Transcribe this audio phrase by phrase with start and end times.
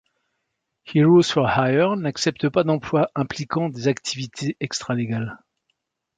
[0.87, 5.37] Heroes for Hire n'accepte pas d'emplois impliquant des activités extralégales.